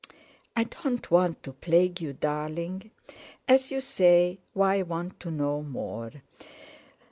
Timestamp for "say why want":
3.81-5.19